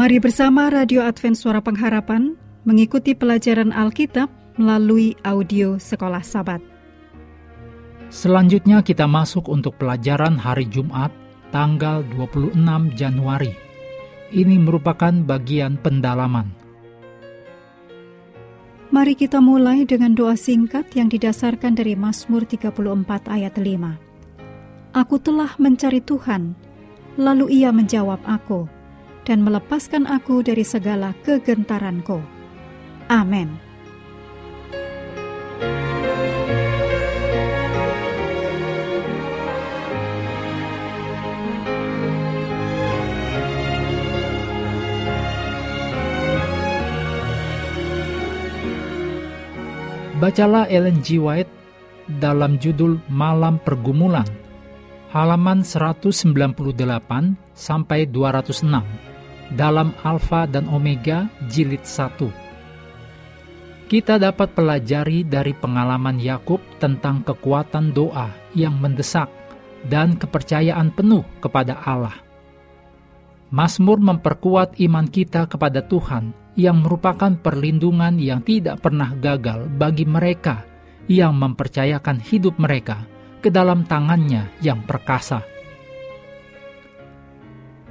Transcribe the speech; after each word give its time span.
Mari 0.00 0.16
bersama 0.16 0.72
Radio 0.72 1.04
Advent 1.04 1.36
Suara 1.36 1.60
Pengharapan 1.60 2.32
mengikuti 2.64 3.12
pelajaran 3.12 3.68
Alkitab 3.68 4.32
melalui 4.56 5.12
audio 5.28 5.76
Sekolah 5.76 6.24
Sabat. 6.24 6.64
Selanjutnya 8.08 8.80
kita 8.80 9.04
masuk 9.04 9.52
untuk 9.52 9.76
pelajaran 9.76 10.40
hari 10.40 10.64
Jumat 10.72 11.12
tanggal 11.52 12.00
26 12.16 12.56
Januari. 12.96 13.52
Ini 14.32 14.56
merupakan 14.56 15.12
bagian 15.12 15.76
pendalaman. 15.76 16.48
Mari 18.88 19.12
kita 19.20 19.44
mulai 19.44 19.84
dengan 19.84 20.16
doa 20.16 20.32
singkat 20.32 20.96
yang 20.96 21.12
didasarkan 21.12 21.76
dari 21.76 21.92
Mazmur 21.92 22.48
34 22.48 22.72
ayat 23.28 23.52
5. 23.52 24.96
Aku 24.96 25.20
telah 25.20 25.52
mencari 25.60 26.00
Tuhan, 26.00 26.56
lalu 27.20 27.52
ia 27.52 27.68
menjawab 27.68 28.24
aku, 28.24 28.79
dan 29.30 29.46
melepaskan 29.46 30.10
aku 30.10 30.42
dari 30.42 30.66
segala 30.66 31.14
kegentaranku. 31.22 32.18
Amin. 33.06 33.54
Bacalah 50.18 50.66
Ellen 50.66 51.00
G. 51.06 51.22
White 51.22 51.48
dalam 52.18 52.58
judul 52.58 52.98
Malam 53.06 53.62
Pergumulan, 53.62 54.26
halaman 55.14 55.62
198 55.62 56.12
sampai 57.54 58.10
206 58.10 59.09
dalam 59.54 59.94
Alfa 60.06 60.46
dan 60.46 60.70
Omega 60.70 61.26
jilid 61.50 61.82
1. 61.82 63.90
Kita 63.90 64.22
dapat 64.22 64.54
pelajari 64.54 65.26
dari 65.26 65.50
pengalaman 65.50 66.22
Yakub 66.22 66.62
tentang 66.78 67.26
kekuatan 67.26 67.90
doa 67.90 68.30
yang 68.54 68.78
mendesak 68.78 69.26
dan 69.90 70.14
kepercayaan 70.14 70.94
penuh 70.94 71.26
kepada 71.42 71.74
Allah. 71.82 72.14
Mazmur 73.50 73.98
memperkuat 73.98 74.78
iman 74.78 75.10
kita 75.10 75.50
kepada 75.50 75.82
Tuhan 75.82 76.30
yang 76.54 76.86
merupakan 76.86 77.34
perlindungan 77.34 78.14
yang 78.22 78.46
tidak 78.46 78.78
pernah 78.78 79.10
gagal 79.18 79.66
bagi 79.74 80.06
mereka 80.06 80.62
yang 81.10 81.34
mempercayakan 81.34 82.22
hidup 82.22 82.54
mereka 82.62 83.02
ke 83.42 83.50
dalam 83.50 83.82
tangannya 83.82 84.46
yang 84.62 84.86
perkasa. 84.86 85.49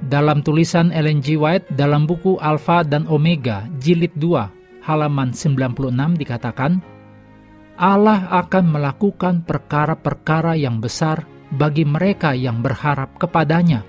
Dalam 0.00 0.40
tulisan 0.40 0.88
Ellen 0.96 1.20
G. 1.20 1.36
White 1.36 1.76
dalam 1.76 2.08
buku 2.08 2.40
Alpha 2.40 2.80
dan 2.80 3.04
Omega 3.04 3.68
jilid 3.84 4.16
2 4.16 4.88
halaman 4.88 5.36
96 5.36 6.16
dikatakan, 6.16 6.80
Allah 7.76 8.24
akan 8.32 8.64
melakukan 8.80 9.44
perkara-perkara 9.44 10.56
yang 10.56 10.80
besar 10.80 11.28
bagi 11.52 11.84
mereka 11.84 12.32
yang 12.32 12.64
berharap 12.64 13.20
kepadanya. 13.20 13.84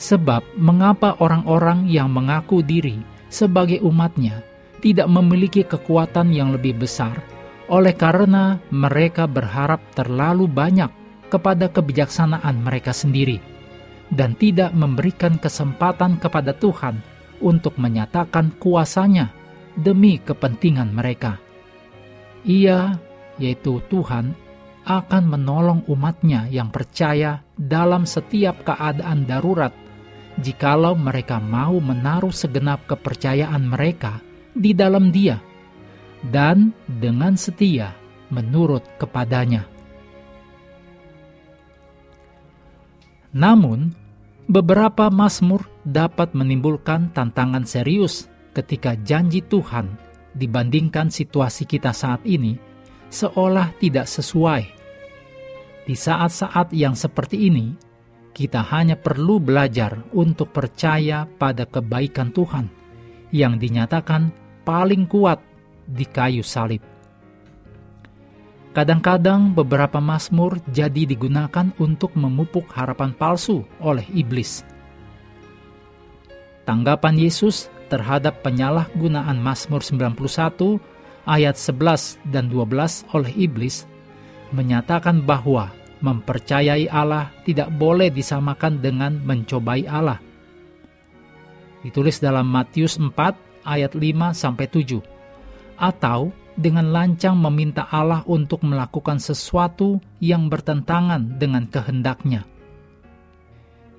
Sebab 0.00 0.56
mengapa 0.56 1.20
orang-orang 1.20 1.84
yang 1.84 2.08
mengaku 2.08 2.64
diri 2.64 2.96
sebagai 3.28 3.84
umatnya 3.84 4.40
tidak 4.80 5.08
memiliki 5.08 5.68
kekuatan 5.68 6.32
yang 6.32 6.52
lebih 6.52 6.80
besar 6.80 7.16
oleh 7.68 7.92
karena 7.92 8.56
mereka 8.72 9.28
berharap 9.28 9.80
terlalu 9.92 10.48
banyak 10.48 10.88
kepada 11.28 11.66
kebijaksanaan 11.72 12.62
mereka 12.62 12.94
sendiri 12.94 13.55
dan 14.12 14.38
tidak 14.38 14.70
memberikan 14.76 15.38
kesempatan 15.40 16.18
kepada 16.22 16.54
Tuhan 16.54 17.02
untuk 17.42 17.76
menyatakan 17.76 18.54
kuasanya 18.56 19.30
demi 19.76 20.22
kepentingan 20.22 20.94
mereka. 20.94 21.38
Ia, 22.46 22.96
yaitu 23.36 23.82
Tuhan, 23.90 24.32
akan 24.86 25.24
menolong 25.26 25.80
umatnya 25.90 26.46
yang 26.46 26.70
percaya 26.70 27.42
dalam 27.58 28.06
setiap 28.06 28.62
keadaan 28.62 29.26
darurat 29.26 29.74
jikalau 30.40 30.94
mereka 30.94 31.40
mau 31.40 31.80
menaruh 31.80 32.32
segenap 32.32 32.84
kepercayaan 32.84 33.64
mereka 33.64 34.20
di 34.52 34.76
dalam 34.76 35.08
Dia 35.08 35.40
dan 36.24 36.72
dengan 36.86 37.36
setia 37.36 37.92
menurut 38.32 38.84
kepadanya. 39.00 39.75
Namun, 43.36 43.92
beberapa 44.48 45.12
mazmur 45.12 45.68
dapat 45.84 46.32
menimbulkan 46.32 47.12
tantangan 47.12 47.68
serius 47.68 48.32
ketika 48.56 48.96
janji 49.04 49.44
Tuhan 49.44 49.92
dibandingkan 50.32 51.12
situasi 51.12 51.68
kita 51.68 51.92
saat 51.92 52.24
ini 52.24 52.56
seolah 53.12 53.76
tidak 53.76 54.08
sesuai. 54.08 54.62
Di 55.84 55.92
saat-saat 55.92 56.72
yang 56.72 56.96
seperti 56.96 57.52
ini, 57.52 57.76
kita 58.32 58.64
hanya 58.72 58.96
perlu 58.96 59.36
belajar 59.36 60.00
untuk 60.16 60.56
percaya 60.56 61.28
pada 61.28 61.68
kebaikan 61.68 62.32
Tuhan 62.32 62.72
yang 63.36 63.60
dinyatakan 63.60 64.32
paling 64.64 65.04
kuat 65.04 65.44
di 65.84 66.08
kayu 66.08 66.40
salib. 66.40 66.95
Kadang-kadang 68.76 69.56
beberapa 69.56 70.04
mazmur 70.04 70.60
jadi 70.68 71.08
digunakan 71.08 71.72
untuk 71.80 72.12
memupuk 72.12 72.68
harapan 72.76 73.16
palsu 73.16 73.64
oleh 73.80 74.04
iblis. 74.12 74.68
Tanggapan 76.68 77.16
Yesus 77.16 77.72
terhadap 77.88 78.44
penyalahgunaan 78.44 79.40
Mazmur 79.40 79.80
91 79.80 80.76
ayat 81.24 81.56
11 81.56 82.20
dan 82.28 82.52
12 82.52 83.16
oleh 83.16 83.32
iblis 83.48 83.88
menyatakan 84.52 85.24
bahwa 85.24 85.72
mempercayai 86.04 86.92
Allah 86.92 87.32
tidak 87.48 87.72
boleh 87.80 88.12
disamakan 88.12 88.84
dengan 88.84 89.24
mencobai 89.24 89.88
Allah. 89.88 90.20
Ditulis 91.80 92.20
dalam 92.20 92.44
Matius 92.44 93.00
4 93.00 93.08
ayat 93.64 93.96
5 93.96 94.36
sampai 94.36 94.68
7. 94.68 95.00
Atau 95.80 96.36
dengan 96.56 96.90
lancang 96.90 97.36
meminta 97.36 97.84
Allah 97.92 98.24
untuk 98.24 98.64
melakukan 98.64 99.20
sesuatu 99.20 100.00
yang 100.18 100.48
bertentangan 100.48 101.36
dengan 101.36 101.68
kehendaknya. 101.68 102.48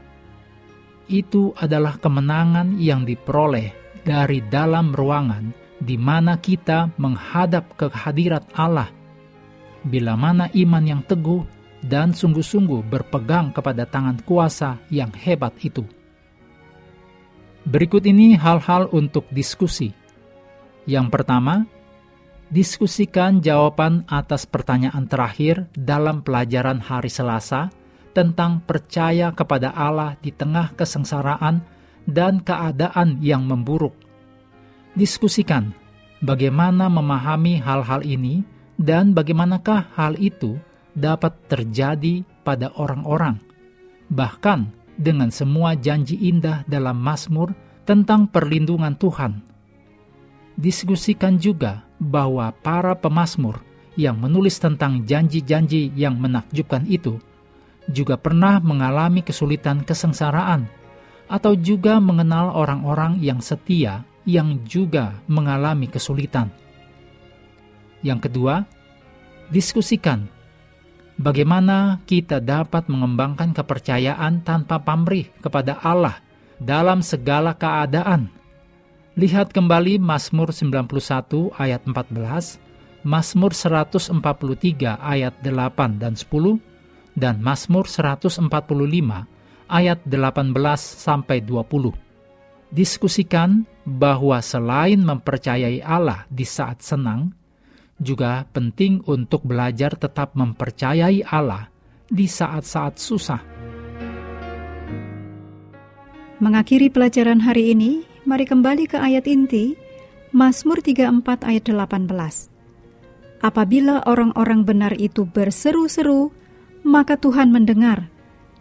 Itu 1.05 1.53
adalah 1.53 2.01
kemenangan 2.01 2.81
yang 2.81 3.05
diperoleh 3.05 4.01
dari 4.01 4.41
dalam 4.45 4.95
ruangan 4.95 5.53
di 5.81 5.99
mana 5.99 6.39
kita 6.39 6.95
menghadap 6.97 7.75
kehadirat 7.75 8.47
Allah. 8.55 8.89
Bila 9.85 10.17
mana 10.17 10.49
iman 10.49 10.81
yang 10.81 11.01
teguh 11.05 11.45
dan 11.85 12.15
sungguh-sungguh 12.15 12.89
berpegang 12.89 13.53
kepada 13.53 13.85
tangan 13.85 14.17
kuasa 14.25 14.81
yang 14.89 15.13
hebat 15.13 15.53
itu. 15.61 15.85
Berikut 17.65 18.01
ini 18.05 18.33
hal-hal 18.37 18.89
untuk 18.93 19.29
diskusi. 19.29 19.93
Yang 20.85 21.07
pertama, 21.09 21.65
diskusikan 22.55 23.43
jawaban 23.43 24.07
atas 24.07 24.47
pertanyaan 24.47 25.11
terakhir 25.11 25.67
dalam 25.75 26.23
pelajaran 26.23 26.79
hari 26.79 27.11
Selasa 27.11 27.67
tentang 28.15 28.63
percaya 28.63 29.35
kepada 29.35 29.75
Allah 29.75 30.15
di 30.23 30.31
tengah 30.31 30.71
kesengsaraan 30.79 31.59
dan 32.07 32.39
keadaan 32.39 33.19
yang 33.19 33.43
memburuk. 33.43 33.91
Diskusikan 34.95 35.75
bagaimana 36.23 36.87
memahami 36.87 37.59
hal-hal 37.59 38.07
ini 38.07 38.47
dan 38.79 39.11
bagaimanakah 39.11 39.91
hal 39.91 40.15
itu 40.15 40.55
dapat 40.95 41.35
terjadi 41.51 42.23
pada 42.47 42.71
orang-orang, 42.79 43.35
bahkan 44.07 44.71
dengan 44.95 45.27
semua 45.27 45.75
janji 45.75 46.15
indah 46.15 46.63
dalam 46.71 46.95
Mazmur 47.03 47.51
tentang 47.83 48.31
perlindungan 48.31 48.95
Tuhan. 48.95 49.54
Diskusikan 50.55 51.35
juga 51.35 51.83
bahwa 51.99 52.51
para 52.63 52.95
pemazmur 52.95 53.59
yang 53.99 54.19
menulis 54.19 54.59
tentang 54.59 55.03
janji-janji 55.03 55.91
yang 55.95 56.15
menakjubkan 56.19 56.83
itu 56.87 57.19
juga 57.91 58.17
pernah 58.17 58.59
mengalami 58.63 59.21
kesulitan 59.21 59.83
kesengsaraan 59.85 60.67
atau 61.27 61.53
juga 61.57 61.97
mengenal 61.99 62.53
orang-orang 62.53 63.17
yang 63.21 63.41
setia 63.41 64.05
yang 64.25 64.61
juga 64.65 65.21
mengalami 65.29 65.85
kesulitan. 65.85 66.49
Yang 68.01 68.29
kedua, 68.29 68.65
diskusikan 69.49 70.29
bagaimana 71.17 72.01
kita 72.09 72.41
dapat 72.41 72.89
mengembangkan 72.89 73.53
kepercayaan 73.53 74.41
tanpa 74.41 74.81
pamrih 74.81 75.29
kepada 75.41 75.77
Allah 75.81 76.21
dalam 76.61 77.01
segala 77.01 77.53
keadaan. 77.53 78.29
Lihat 79.15 79.55
kembali 79.55 79.95
Mazmur 79.95 80.51
91 80.51 81.55
ayat 81.55 81.87
14, 81.87 82.59
Mazmur 83.07 83.55
143 83.55 84.11
ayat 84.99 85.39
8 85.39 86.03
dan 86.03 86.19
10, 86.19 86.59
dan 87.15 87.39
Mazmur 87.39 87.87
145 87.87 88.43
ayat 89.71 89.99
18 90.03 90.51
sampai 90.83 91.39
20. 91.39 91.95
Diskusikan 92.75 93.63
bahwa 93.87 94.35
selain 94.43 94.99
mempercayai 94.99 95.79
Allah 95.79 96.27
di 96.27 96.43
saat 96.43 96.83
senang, 96.83 97.31
juga 97.95 98.43
penting 98.51 98.99
untuk 99.07 99.47
belajar 99.47 99.95
tetap 99.95 100.35
mempercayai 100.35 101.23
Allah 101.23 101.71
di 102.11 102.27
saat-saat 102.27 102.99
susah. 102.99 103.39
Mengakhiri 106.43 106.91
pelajaran 106.91 107.39
hari 107.39 107.71
ini, 107.71 108.03
mari 108.25 108.49
kembali 108.49 108.89
ke 108.89 108.97
ayat 108.97 109.29
inti, 109.29 109.77
Mazmur 110.33 110.81
34 110.81 111.45
ayat 111.45 111.63
18. 111.69 112.49
Apabila 113.45 114.01
orang-orang 114.09 114.65
benar 114.65 114.97
itu 114.97 115.29
berseru-seru, 115.29 116.33
maka 116.81 117.21
Tuhan 117.21 117.53
mendengar 117.53 118.09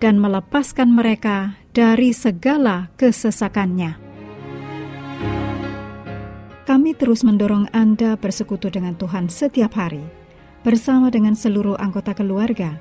dan 0.04 0.20
melepaskan 0.20 0.92
mereka 0.92 1.56
dari 1.72 2.12
segala 2.12 2.92
kesesakannya. 3.00 3.96
Kami 6.68 6.92
terus 6.96 7.24
mendorong 7.24 7.72
Anda 7.72 8.20
bersekutu 8.20 8.68
dengan 8.68 8.96
Tuhan 9.00 9.32
setiap 9.32 9.80
hari, 9.80 10.04
bersama 10.60 11.08
dengan 11.08 11.32
seluruh 11.32 11.80
anggota 11.80 12.12
keluarga, 12.12 12.76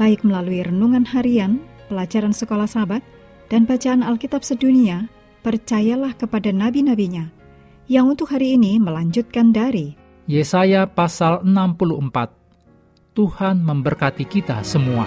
baik 0.00 0.24
melalui 0.24 0.64
renungan 0.64 1.04
harian, 1.12 1.60
pelajaran 1.92 2.32
sekolah 2.32 2.68
sahabat, 2.68 3.04
dan 3.52 3.68
bacaan 3.68 4.00
Alkitab 4.00 4.40
sedunia, 4.40 5.12
percayalah 5.42 6.14
kepada 6.14 6.54
nabi-nabinya, 6.54 7.28
yang 7.90 8.08
untuk 8.08 8.30
hari 8.30 8.54
ini 8.54 8.78
melanjutkan 8.78 9.50
dari 9.50 9.98
Yesaya 10.30 10.86
pasal 10.86 11.42
64. 11.42 13.12
Tuhan 13.12 13.60
memberkati 13.60 14.24
kita 14.24 14.62
semua. 14.62 15.04